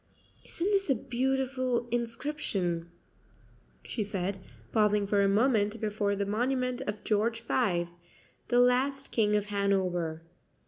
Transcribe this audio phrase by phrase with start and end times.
[0.43, 2.89] "Isn't this a beautiful inscription?"
[3.83, 4.39] she said,
[4.71, 7.87] pausing for a moment before the monument of George V.,
[8.47, 10.23] the last king of Hanover.